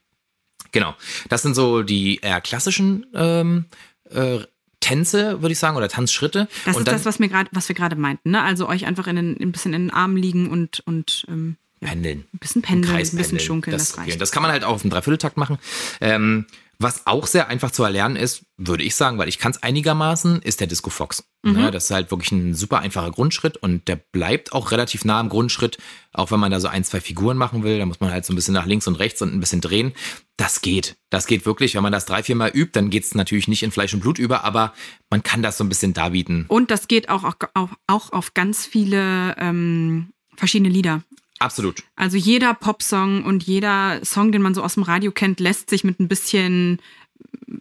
[0.72, 0.94] Genau.
[1.28, 3.66] Das sind so die eher klassischen ähm,
[4.10, 4.40] äh,
[4.80, 6.48] Tänze, würde ich sagen, oder Tanzschritte.
[6.64, 8.42] Das und ist dann das, was, mir grad, was wir gerade meinten, ne?
[8.42, 11.88] Also euch einfach in den, ein bisschen in den Arm liegen und, und ähm, ja,
[11.88, 12.24] pendeln.
[12.32, 14.20] ein bisschen pendeln, ein bisschen schunkeln, das, das, reicht.
[14.20, 15.58] das kann man halt auch auf dem Dreivierteltakt machen.
[16.00, 16.46] Ähm,
[16.80, 20.40] was auch sehr einfach zu erlernen ist, würde ich sagen, weil ich kann es einigermaßen,
[20.40, 21.24] ist der Disco Fox.
[21.42, 21.58] Mhm.
[21.58, 25.20] Ja, das ist halt wirklich ein super einfacher Grundschritt und der bleibt auch relativ nah
[25.20, 25.76] am Grundschritt,
[26.12, 28.32] auch wenn man da so ein, zwei Figuren machen will, da muss man halt so
[28.32, 29.92] ein bisschen nach links und rechts und ein bisschen drehen.
[30.38, 30.96] Das geht.
[31.10, 31.74] Das geht wirklich.
[31.74, 34.00] Wenn man das drei, vier Mal übt, dann geht es natürlich nicht in Fleisch und
[34.00, 34.72] Blut über, aber
[35.10, 36.46] man kann das so ein bisschen darbieten.
[36.48, 41.02] Und das geht auch, auch, auch auf ganz viele ähm, verschiedene Lieder.
[41.40, 41.82] Absolut.
[41.96, 45.84] Also jeder Popsong und jeder Song, den man so aus dem Radio kennt, lässt sich
[45.84, 46.80] mit ein bisschen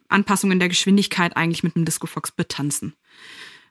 [0.09, 2.93] Anpassungen der Geschwindigkeit eigentlich mit einem Disco Fox betanzen.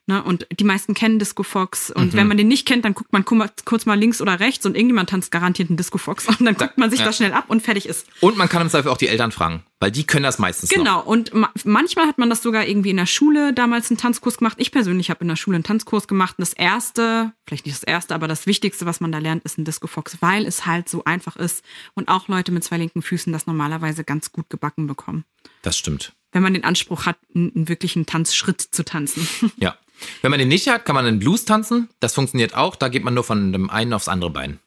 [0.08, 0.22] Ne?
[0.22, 1.90] Und die meisten kennen Disco Fox.
[1.90, 4.74] Und wenn man den nicht kennt, dann guckt man kurz mal links oder rechts und
[4.74, 6.26] irgendjemand tanzt garantiert einen Disco Fox.
[6.26, 7.04] Und dann guckt man sich ja.
[7.04, 8.06] das schnell ab und fertig ist.
[8.20, 10.78] Und man kann im Zweifel auch die Eltern fragen, weil die können das meistens noch.
[10.78, 14.38] Genau, und ma manchmal hat man das sogar irgendwie in der Schule damals einen Tanzkurs
[14.38, 14.56] gemacht.
[14.58, 16.36] Ich persönlich habe in der Schule einen Tanzkurs gemacht.
[16.38, 19.58] Und das erste, vielleicht nicht das erste, aber das Wichtigste, was man da lernt, ist
[19.58, 23.02] ein Disco Fox, weil es halt so einfach ist und auch Leute mit zwei linken
[23.02, 25.26] Füßen das normalerweise ganz gut gebacken bekommen.
[25.60, 26.14] Das stimmt.
[26.32, 29.28] Wenn man den Anspruch hat, einen wirklichen Tanzschritt zu tanzen.
[29.58, 29.76] Ja.
[30.22, 31.88] Wenn man den nicht hat, kann man einen Blues tanzen.
[32.00, 32.76] Das funktioniert auch.
[32.76, 34.58] Da geht man nur von dem einen aufs andere Bein.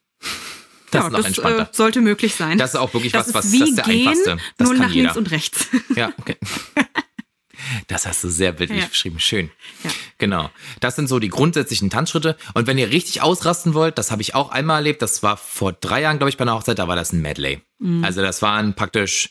[0.91, 1.62] Das ja, ist noch das entspannter.
[1.63, 2.58] äh, sollte möglich sein.
[2.58, 4.38] Das ist auch wirklich das was, was ist wie das ist der gehen, einfachste.
[4.58, 5.04] Das nur kann nach jeder.
[5.13, 5.67] links und rechts.
[5.96, 6.38] Ja, okay.
[7.88, 8.88] Das hast du sehr bildlich Ja.
[8.88, 9.20] beschrieben.
[9.20, 9.50] Schön.
[9.84, 9.91] Ja.
[10.17, 10.50] Genau.
[10.80, 12.36] Das sind so die grundsätzlichen Tanzschritte.
[12.54, 15.02] Und wenn ihr richtig ausrasten wollt, das habe ich auch einmal erlebt.
[15.02, 16.80] Das war vor drei Jahren, glaube ich, bei einer Hochzeit.
[16.80, 17.62] Da war das ein Medley.
[17.80, 18.04] Mhm.
[18.04, 19.30] Also das waren praktisch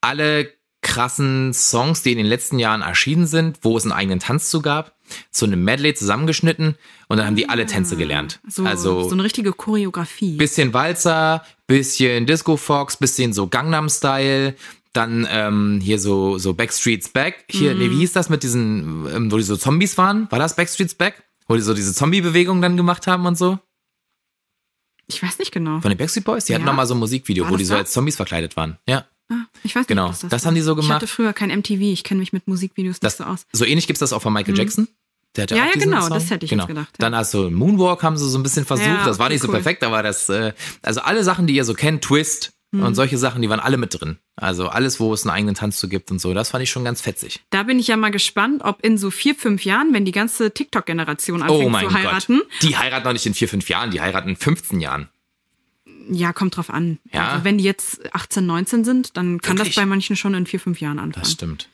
[0.00, 0.50] alle
[0.82, 4.60] krassen Songs, die in den letzten Jahren erschienen sind, wo es einen eigenen Tanz zu
[4.60, 4.96] gab,
[5.30, 6.76] zu einem Medley zusammengeschnitten
[7.08, 8.40] und dann haben die alle Tänze gelernt.
[8.48, 10.36] So, also so eine richtige Choreografie.
[10.36, 14.54] bisschen Walzer, bisschen Disco Fox, bisschen so Gangnam Style,
[14.92, 17.44] dann ähm, hier so so Backstreets Back.
[17.48, 20.30] Hier, nee, wie hieß das mit diesen, ähm, wo die so Zombies waren?
[20.30, 21.22] War das Backstreets Back?
[21.48, 23.58] Wo die so diese Zombie-Bewegung dann gemacht haben und so?
[25.06, 25.80] Ich weiß nicht genau.
[25.80, 26.44] Von den Backstreet Boys?
[26.46, 26.70] Die hatten Ja.
[26.70, 27.80] noch mal so ein Musikvideo, War wo das die so da?
[27.80, 28.78] als Zombies verkleidet waren.
[28.88, 29.06] Ja, Ah,
[29.64, 30.48] ich weiß Genau, nicht, was das war.
[30.48, 30.96] haben die so Ich gemacht.
[30.96, 31.80] hatte früher kein MTV.
[31.80, 33.46] Ich kenne mich mit Musikvideos das, nicht so aus.
[33.52, 34.88] so ähnlich gibt's das auch von Michael Jackson.
[35.36, 35.60] Der hatte Mhm.
[35.60, 36.10] Ja, ja, genau, Song.
[36.10, 36.66] das hätte ich genau.
[36.66, 36.94] gedacht, ja.
[36.98, 38.86] Dann hast du Moonwalk, haben sie so ein bisschen versucht.
[38.86, 39.54] Ja, das war nicht so cool.
[39.54, 42.82] perfekt, aber das, äh, also alle Sachen, die ihr so kennt, Twist Mhm.
[42.84, 44.16] und solche Sachen, die waren alle mit drin.
[44.36, 46.84] Also alles, wo es einen eigenen Tanz zu gibt und so, das fand ich schon
[46.84, 47.40] ganz fetzig.
[47.50, 50.52] Da bin ich ja mal gespannt, ob in so vier, fünf Jahren, wenn die ganze
[50.52, 52.62] TikTok-Generation anfängt oh mein zu heiraten, Gott.
[52.62, 55.08] Die heiraten noch nicht in vier, fünf Jahren, die heiraten in 15 Jahren.
[56.10, 56.98] Ja, kommt drauf an.
[57.12, 57.28] Ja.
[57.30, 59.74] Also wenn die jetzt 18, 19 sind, dann kann Wirklich?
[59.74, 61.22] das bei manchen schon in vier, fünf Jahren anfangen.
[61.24, 61.68] Das stimmt.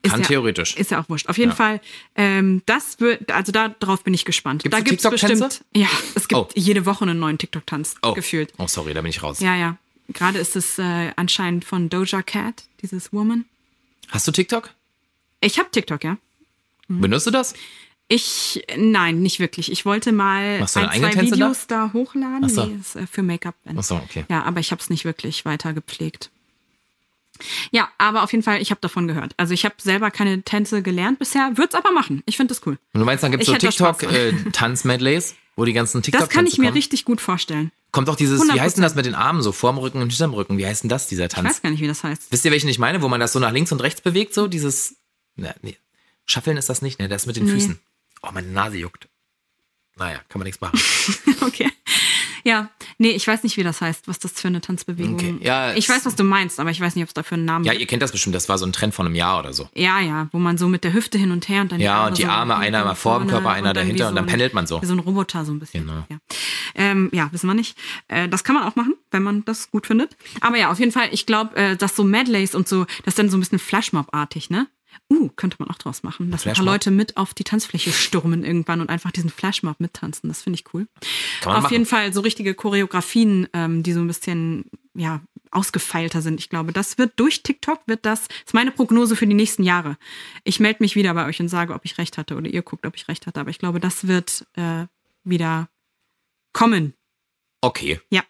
[0.00, 0.76] Ist Kann ja, theoretisch.
[0.76, 1.28] Ist ja auch wurscht.
[1.28, 1.56] Auf jeden Ja.
[1.56, 1.80] Fall,
[2.14, 4.62] ähm, das wird, also darauf bin ich gespannt.
[4.62, 5.44] Gibt's da gibt's TikTok-Tänze?
[5.44, 6.48] bestimmt, ja, es gibt Oh.
[6.54, 8.52] jede Woche einen neuen TikTok-Tanz Oh, gefühlt.
[8.58, 9.40] oh, sorry, da bin ich raus.
[9.40, 9.76] Ja, ja.
[10.10, 13.44] Gerade ist es äh, anscheinend von Doja Cat, dieses Woman.
[14.08, 14.70] Hast du TikTok?
[15.40, 16.16] Ich habe TikTok, ja.
[16.86, 17.00] Mhm.
[17.00, 17.54] Benutzt du das?
[18.10, 19.70] Ich, nein, nicht wirklich.
[19.70, 22.44] Ich wollte mal ein, zwei Videos da, hochladen.
[22.44, 22.64] Ach so.
[22.64, 23.54] Nee, ist äh, für Make-up.
[23.80, 24.24] So, okay.
[24.30, 26.30] Ja, aber ich habe es nicht wirklich weiter gepflegt.
[27.70, 29.34] Ja, aber auf jeden Fall, ich habe davon gehört.
[29.36, 32.22] Also ich habe selber keine Tänze gelernt bisher, würde es aber machen.
[32.26, 32.78] Ich finde das cool.
[32.94, 36.46] Und du meinst, dann gibt's Ich so da TikTok-Tanz-Medleys, wo die ganzen tiktok Das kann
[36.46, 36.74] ich mir kommen?
[36.76, 37.70] richtig gut vorstellen.
[37.92, 38.60] Kommt auch dieses, wie 100%.
[38.60, 40.58] heißt denn das mit den Armen so, vorm Rücken und hinterm Rücken?
[40.58, 41.48] Wie heißt denn das, dieser Ich Tanz?
[41.48, 42.30] weiß gar nicht, wie das heißt.
[42.32, 43.02] Wisst ihr, welchen ich meine?
[43.02, 44.96] Wo man das so nach links und rechts bewegt, so dieses,
[45.36, 45.76] ne, nee,
[46.26, 47.52] Schaffeln ist das nicht, ne, das mit den Nee.
[47.52, 47.78] Füßen.
[48.22, 49.08] Oh, meine Nase juckt.
[49.96, 50.78] Naja, kann man nichts machen.
[51.40, 51.70] Okay.
[52.44, 55.74] Ja, nee, ich weiß nicht, wie das heißt, was das für eine Tanzbewegung Okay, ja,
[55.74, 57.72] Ich weiß, was du meinst, aber ich weiß nicht, ob es dafür einen Namen Ja,
[57.72, 57.80] gibt.
[57.82, 59.68] ihr kennt das bestimmt, das war so ein Trend von einem Jahr oder so.
[59.74, 62.08] Ja, ja, wo man so mit der Hüfte hin und her und dann Ja, Arme
[62.08, 64.26] und die so Arme, einer mal vor dem Körper, einer und dahinter wie und dann
[64.26, 64.80] pendelt man so.
[64.80, 65.86] Wie so ein Roboter so ein bisschen.
[65.86, 66.04] Genau.
[66.08, 66.18] Ja,
[66.74, 67.76] ähm, ja wissen wir nicht.
[68.08, 70.16] Äh, das kann man auch machen, wenn man das gut findet.
[70.40, 73.18] Aber ja, auf jeden Fall, ich glaube, äh, dass so Medleys und so, das ist
[73.18, 74.68] dann so ein bisschen Flashmob-artig, ne?
[75.10, 76.30] Uh, könnte man auch draus machen.
[76.30, 76.64] Dass ein paar?
[76.64, 80.28] Leute mit auf die Tanzfläche stürmen irgendwann und einfach diesen Flashmob mittanzen.
[80.28, 80.86] Das finde ich cool.
[81.40, 81.72] Kann man Auf machen.
[81.72, 85.20] jeden Fall so richtige Choreografien, ähm, die so ein bisschen, ja,
[85.50, 86.40] ausgefeilter sind.
[86.40, 89.96] Ich glaube, das wird durch TikTok, wird das, ist meine Prognose für die nächsten Jahre.
[90.44, 92.86] Ich melde mich wieder bei euch und sage, ob ich recht hatte oder ihr guckt,
[92.86, 93.40] ob ich recht hatte.
[93.40, 94.86] Aber ich glaube, das wird äh,
[95.24, 95.68] wieder
[96.52, 96.94] kommen.
[97.60, 98.00] Okay.
[98.10, 98.22] Ja.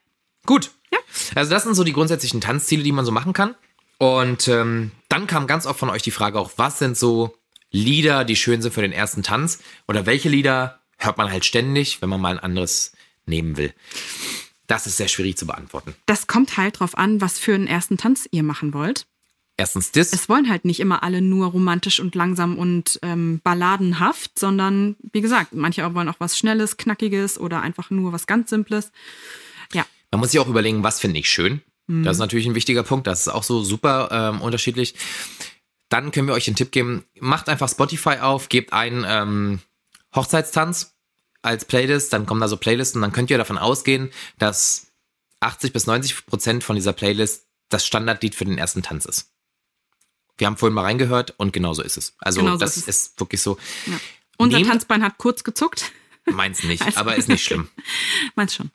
[0.47, 0.71] Gut.
[0.92, 0.99] Ja.
[1.35, 3.55] Also das sind so die grundsätzlichen Tanzziele, die man so machen kann.
[3.98, 7.37] Und ähm, dann kam ganz oft von euch die Frage auch, was sind so
[7.70, 9.58] Lieder, die schön sind für den ersten Tanz?
[9.87, 12.92] Oder welche Lieder hört man halt ständig, wenn man mal ein anderes
[13.26, 13.74] nehmen will?
[14.66, 15.94] Das ist sehr schwierig zu beantworten.
[16.06, 19.06] Das kommt halt drauf an, was für einen ersten Tanz ihr machen wollt.
[19.56, 20.12] Erstens das.
[20.12, 25.20] Es wollen halt nicht immer alle nur romantisch und langsam und ähm, balladenhaft, sondern wie
[25.20, 28.92] gesagt, manche wollen auch was Schnelles, Knackiges oder einfach nur was ganz Simples.
[29.72, 31.61] Ja, Man muss sich auch überlegen, was finde ich schön.
[31.88, 33.07] Das ist natürlich ein wichtiger Punkt.
[33.07, 34.94] Das ist auch so super ähm, unterschiedlich.
[35.88, 39.61] Dann können wir euch den Tipp geben, macht einfach Spotify auf, gebt einen ähm,
[40.14, 40.94] Hochzeitstanz
[41.40, 44.88] als Playlist, dann kommen da so Playlisten, dann könnt ihr davon ausgehen, dass
[45.40, 49.31] 80 bis 90 Prozent von dieser Playlist das Standardlied für den ersten Tanz ist.
[50.37, 52.14] Wir haben vorhin mal reingehört und genau so ist es.
[52.18, 53.57] Also Genau so das ist ist, wirklich so.
[53.87, 53.98] ja.
[54.37, 55.90] Unser Nehmt- Tanzbein hat kurz gezuckt.
[56.27, 57.68] Meins nicht, Also- aber ist nicht schlimm.
[58.35, 58.70] Meinst schon.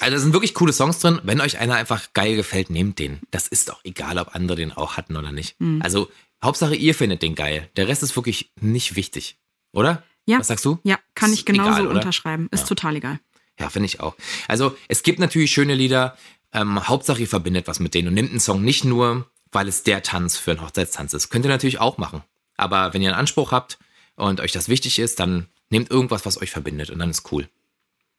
[0.00, 1.20] Also da sind wirklich coole Songs drin.
[1.24, 3.20] Wenn euch einer einfach geil gefällt, nehmt den.
[3.30, 5.60] Das ist doch egal, ob andere den auch hatten oder nicht.
[5.60, 5.80] Mhm.
[5.82, 6.10] Also
[6.42, 7.68] Hauptsache ihr findet den geil.
[7.76, 9.36] Der Rest ist wirklich nicht wichtig,
[9.72, 10.02] oder?
[10.26, 10.38] Ja.
[10.38, 10.78] Was sagst du?
[10.84, 12.48] Ja, kann Ist ich genauso egal, unterschreiben.
[12.50, 12.66] Ist Ja.
[12.66, 13.20] total egal.
[13.58, 14.14] Ja, finde ich auch.
[14.48, 16.16] Also es gibt natürlich schöne Lieder.
[16.52, 19.82] Ähm, Hauptsache ihr verbindet was mit denen und nimmt einen Song nicht nur, weil es
[19.82, 21.28] der Tanz für einen Hochzeitstanz ist.
[21.30, 22.22] Könnt ihr natürlich auch machen.
[22.56, 23.78] Aber wenn ihr einen Anspruch habt
[24.16, 27.48] und euch das wichtig ist, dann nehmt irgendwas, was euch verbindet und dann ist cool.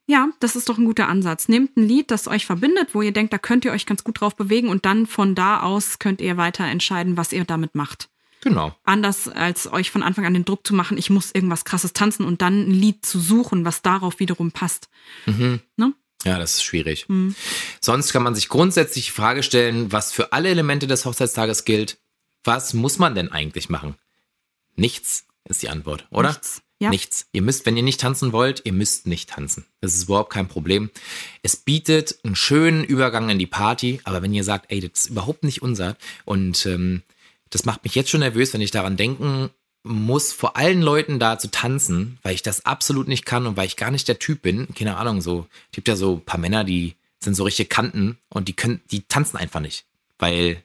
[0.07, 1.47] Ja, das ist doch ein guter Ansatz.
[1.47, 4.19] Nehmt ein Lied, das euch verbindet, wo ihr denkt, da könnt ihr euch ganz gut
[4.19, 8.09] drauf bewegen und dann von da aus könnt ihr weiter entscheiden, was ihr damit macht.
[8.41, 8.75] Genau.
[8.83, 12.25] Anders als euch von Anfang an den Druck zu machen, ich muss irgendwas krasses tanzen
[12.25, 14.89] und dann ein Lied zu suchen, was darauf wiederum passt.
[15.27, 15.93] Ne?
[16.25, 17.05] Ja, das ist schwierig.
[17.79, 21.99] Sonst kann man sich grundsätzlich die Frage stellen, was für alle Elemente des Hochzeitstages gilt.
[22.43, 23.95] Was muss man denn eigentlich machen?
[24.75, 26.29] Nichts ist die Antwort, oder?
[26.29, 26.89] Nichts, ja.
[26.89, 27.27] Nichts.
[27.31, 29.65] Ihr müsst, wenn ihr nicht tanzen wollt, ihr müsst nicht tanzen.
[29.81, 30.89] Das ist überhaupt kein Problem.
[31.43, 35.09] Es bietet einen schönen Übergang in die Party, aber wenn ihr sagt, ey, das ist
[35.11, 37.03] überhaupt nicht unser und ähm,
[37.51, 39.51] das macht mich jetzt schon nervös, wenn ich daran denken
[39.83, 43.67] muss, vor allen Leuten da zu tanzen, weil ich das absolut nicht kann und weil
[43.67, 44.67] ich gar nicht der Typ bin.
[44.73, 45.45] Keine Ahnung, so.
[45.67, 48.81] Es gibt ja so ein paar Männer, die sind so richtige Kanten und die können,
[48.89, 49.85] die tanzen einfach nicht.
[50.17, 50.63] Weil,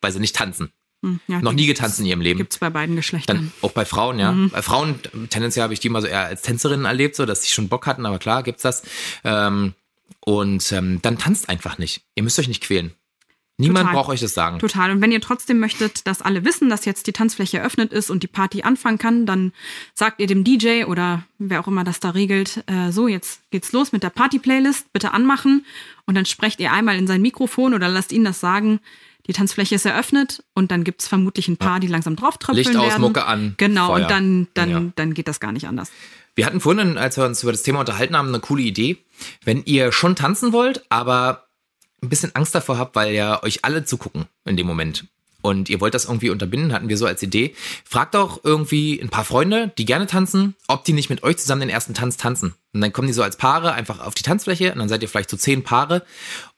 [0.00, 0.72] weil sie nicht tanzen.
[1.06, 2.38] Hm, ja, Noch nie getanzt in ihrem Leben.
[2.38, 3.36] Gibt's bei beiden Geschlechtern.
[3.36, 4.34] Dann auch bei Frauen, ja.
[4.50, 4.96] Bei Frauen,
[5.30, 7.86] tendenziell habe ich die mal so eher als Tänzerinnen erlebt, so dass sie schon Bock
[7.86, 8.82] hatten, aber klar gibt's das.
[9.22, 9.74] Ähm,
[10.20, 12.02] und ähm, dann tanzt einfach nicht.
[12.16, 12.92] Ihr müsst euch nicht quälen.
[13.58, 13.94] Niemand Total.
[13.94, 14.58] braucht euch das sagen.
[14.58, 14.90] Total.
[14.90, 18.22] Und wenn ihr trotzdem möchtet, dass alle wissen, dass jetzt die Tanzfläche eröffnet ist und
[18.22, 19.52] die Party anfangen kann, dann
[19.94, 23.72] sagt ihr dem DJ oder wer auch immer das da regelt, äh, so, jetzt geht's
[23.72, 25.64] los mit der Party-Playlist, bitte anmachen.
[26.04, 28.80] Und dann sprecht ihr einmal in sein Mikrofon oder lasst ihn das sagen,
[29.26, 32.76] die Tanzfläche ist eröffnet und dann gibt's vermutlich ein paar, die langsam drauf tröpfeln Licht
[32.76, 33.00] aus, werden.
[33.02, 34.02] Mucke an, Genau, Feuer.
[34.02, 34.82] und dann, dann, Ja.
[34.96, 35.90] dann geht das gar nicht anders.
[36.34, 38.98] Wir hatten vorhin, als wir uns über das Thema unterhalten haben, eine coole Idee.
[39.44, 41.46] Wenn ihr schon tanzen wollt, aber
[42.02, 45.06] ein bisschen Angst davor habt, weil ja euch alle zugucken in dem Moment
[45.40, 47.54] und ihr wollt das irgendwie unterbinden, hatten wir so als Idee.
[47.84, 51.60] Fragt doch irgendwie ein paar Freunde, die gerne tanzen, ob die nicht mit euch zusammen
[51.62, 52.54] den ersten Tanz tanzen.
[52.74, 55.08] Und dann kommen die so als Paare einfach auf die Tanzfläche und dann seid ihr
[55.08, 56.04] vielleicht so zehn Paare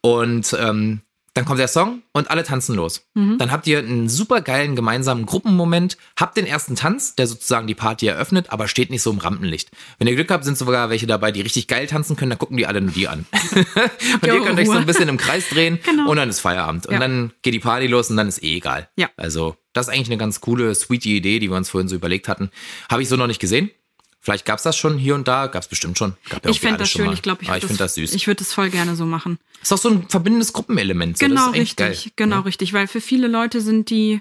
[0.01, 1.03] und ähm,
[1.39, 3.07] dann kommt der Song und alle tanzen los.
[3.15, 7.77] Dann habt ihr einen super geilen gemeinsamen Gruppenmoment, habt den ersten Tanz, der sozusagen die
[7.77, 9.71] Party eröffnet, aber steht nicht so im Rampenlicht.
[9.99, 12.57] Wenn ihr Glück habt, sind sogar welche dabei, die richtig geil tanzen können, dann gucken
[12.57, 13.25] die alle nur die an.
[13.55, 14.81] und ihr eure könnt euch so Ruhe.
[14.81, 16.11] ein bisschen im Kreis drehen Genau.
[16.11, 16.87] und dann ist Feierabend.
[16.87, 16.99] Und Ja.
[16.99, 18.89] dann geht die Party los und dann ist eh egal.
[18.97, 19.09] Ja.
[19.17, 22.27] Also, das ist eigentlich eine ganz coole, sweetie Idee, die wir uns vorhin so überlegt
[22.27, 22.51] hatten.
[22.91, 23.71] Habe ich so noch nicht gesehen.
[24.21, 26.17] Vielleicht gab's das schon hier und da, gab's bestimmt schon.
[26.29, 27.15] Gab ja Ich fände das schön, mal.
[27.15, 28.15] ich glaube, ich ich finde das süß.
[28.15, 29.39] Ich würde das voll gerne so machen.
[29.63, 31.19] ist doch so ein verbindendes Gruppenelement.
[31.19, 31.27] So.
[31.27, 31.77] Genau, richtig.
[31.77, 32.13] Geil.
[32.17, 32.73] Genau, richtig.
[32.73, 34.21] Weil für viele Leute sind die,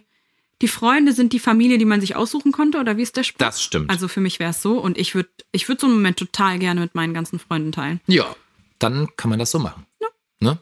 [0.61, 3.39] die Freunde sind die Familie, die man sich aussuchen konnte, oder wie ist der Spruch?
[3.39, 3.89] Das stimmt.
[3.89, 6.59] Also für mich wäre es so und ich würde ich würd so einen Moment total
[6.59, 7.99] gerne mit meinen ganzen Freunden teilen.
[8.05, 8.35] Ja,
[8.79, 9.86] dann kann man das so machen.
[10.39, 10.59] Ne?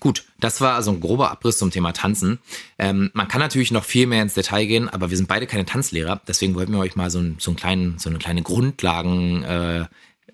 [0.00, 2.40] Gut, das war also ein grober Abriss zum Thema Tanzen.
[2.78, 5.64] Ähm, man kann natürlich noch viel mehr ins Detail gehen, aber wir sind beide keine
[5.64, 9.42] Tanzlehrer, deswegen wollten wir euch mal so, ein, so, einen kleinen, so eine kleine Grundlagen,
[9.44, 9.86] äh,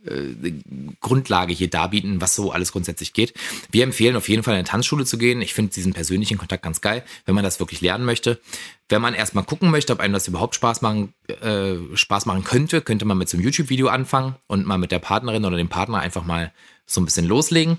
[0.04, 0.54] äh,
[1.00, 3.34] Grundlage hier darbieten, was so alles grundsätzlich geht.
[3.70, 5.40] Wir empfehlen auf jeden Fall in eine Tanzschule zu gehen.
[5.40, 8.40] Ich finde diesen persönlichen Kontakt ganz geil, wenn man das wirklich lernen möchte.
[8.88, 12.80] Wenn man erstmal gucken möchte, ob einem das überhaupt Spaß machen, äh, Spaß machen könnte,
[12.80, 16.00] könnte man mit so einem YouTube-Video anfangen und mal mit der Partnerin oder dem Partner
[16.00, 16.52] einfach mal
[16.86, 17.78] so ein bisschen loslegen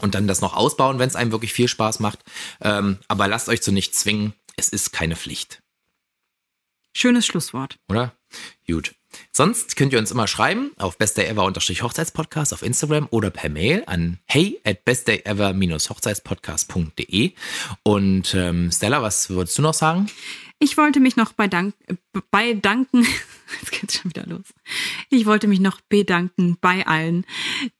[0.00, 2.20] und dann das noch ausbauen, wenn es einem wirklich viel Spaß macht.
[2.60, 4.34] Ähm, aber lasst euch zu nichts zwingen.
[4.56, 5.62] Es ist keine Pflicht,
[6.96, 7.80] Schönes Schlusswort.
[7.88, 8.12] oder?
[8.68, 8.94] Gut.
[9.32, 14.60] Sonst könnt ihr uns immer schreiben auf bestdayever-hochzeitspodcast auf Instagram oder per Mail an hey
[14.64, 17.32] at bestdayever-hochzeitspodcast.de.
[17.82, 20.08] Und ähm, Stella, was würdest du noch sagen?
[20.64, 21.94] Ich wollte mich noch bei, Dank, äh,
[22.30, 23.06] bei danken.
[23.60, 24.46] Jetzt geht's schon wieder los.
[25.10, 27.26] Ich wollte mich noch bedanken bei allen,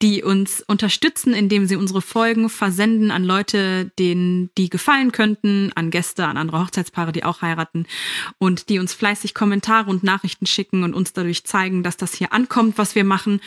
[0.03, 5.91] die uns unterstützen, indem sie unsere Folgen versenden an Leute, denen die gefallen könnten, an
[5.91, 7.87] Gäste, an andere Hochzeitspaare, die auch heiraten
[8.37, 12.35] und die uns fleißig Kommentare und Nachrichten schicken und uns dadurch zeigen, dass das hier
[12.35, 13.41] ankommt, was wir machen.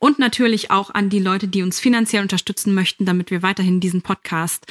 [0.00, 4.02] Und natürlich auch an die Leute, die uns finanziell unterstützen möchten, damit wir weiterhin diesen
[4.02, 4.66] Podcast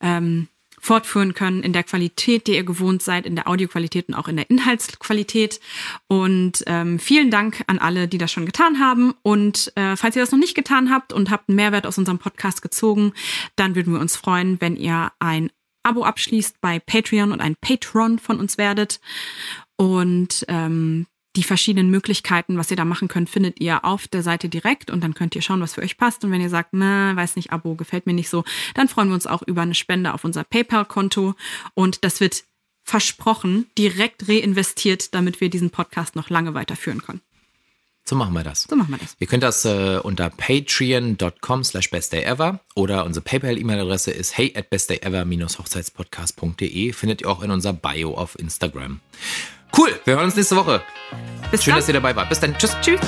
[0.00, 0.46] ähm,
[0.80, 4.36] fortführen können in der Qualität, die ihr gewohnt seid, in der Audioqualität und auch in
[4.36, 5.60] der Inhaltsqualität.
[6.06, 9.14] Und ähm, vielen Dank an alle, die das schon getan haben.
[9.22, 12.18] Und äh, falls ihr das noch nicht getan habt und habt einen Mehrwert aus unserem
[12.18, 13.12] Podcast gezogen,
[13.56, 15.50] dann würden wir uns freuen, wenn ihr ein
[15.82, 19.00] Abo abschließt bei Patreon und ein Patron von uns werdet.
[19.76, 21.06] Und ähm,
[21.38, 25.04] die verschiedenen Möglichkeiten, was ihr da machen könnt, findet ihr auf der Seite direkt und
[25.04, 26.24] dann könnt ihr schauen, was für euch passt.
[26.24, 28.42] Und wenn ihr sagt, na, weiß nicht, Abo gefällt mir nicht so,
[28.74, 31.36] dann freuen wir uns auch über eine Spende auf unser PayPal-Konto
[31.74, 32.42] und das wird
[32.82, 37.20] versprochen direkt reinvestiert, damit wir diesen Podcast noch lange weiterführen können.
[38.04, 38.66] So machen wir das.
[38.68, 39.14] So machen wir das.
[39.20, 46.92] Ihr könnt das äh, unter patreon.com slash bestdayever oder unsere PayPal-E-Mail-Adresse ist hey at bestdayever-hochzeitspodcast.de.
[46.94, 48.98] Findet ihr auch in unserer Bio auf Instagram.
[49.76, 50.82] Cool, wir hören uns nächste Woche.
[51.50, 51.80] Bis Schön, dann.
[51.80, 52.28] dass ihr dabei wart.
[52.28, 52.56] Bis dann.
[52.58, 52.76] Tschüss.
[52.82, 53.00] Tschüss.